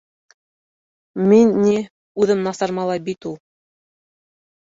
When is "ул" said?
3.33-3.37